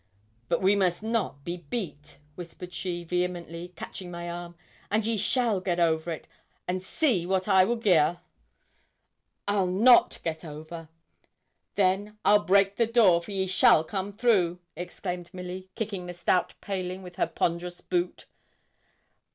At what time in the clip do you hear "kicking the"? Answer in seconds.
15.75-16.15